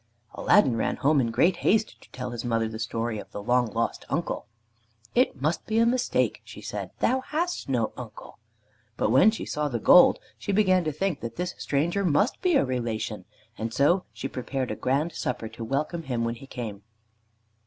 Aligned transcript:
Aladdin 0.33 0.77
ran 0.77 0.95
home 0.95 1.21
in 1.21 1.29
great 1.29 1.57
haste 1.57 2.01
to 2.01 2.09
tell 2.09 2.31
his 2.31 2.43
mother 2.43 2.67
the 2.67 2.79
story 2.79 3.19
of 3.19 3.29
the 3.31 3.43
long 3.43 3.67
lost 3.67 4.03
uncle. 4.09 4.47
"It 5.13 5.39
must 5.39 5.67
be 5.67 5.77
a 5.77 5.85
mistake," 5.85 6.41
she 6.43 6.59
said, 6.59 6.89
"thou 7.01 7.19
hast 7.21 7.69
no 7.69 7.93
uncle." 7.95 8.39
But 8.97 9.11
when 9.11 9.29
she 9.29 9.45
saw 9.45 9.67
the 9.67 9.77
gold 9.77 10.17
she 10.39 10.51
began 10.51 10.83
to 10.85 10.91
think 10.91 11.19
that 11.19 11.35
this 11.35 11.53
stranger 11.59 12.03
must 12.03 12.41
be 12.41 12.55
a 12.55 12.65
relation, 12.65 13.25
and 13.59 13.71
so 13.71 14.05
she 14.11 14.27
prepared 14.27 14.71
a 14.71 14.75
grand 14.75 15.11
supper 15.13 15.47
to 15.49 15.63
welcome 15.63 16.01
him 16.01 16.25
when 16.25 16.33
he 16.33 16.47
came. 16.47 16.81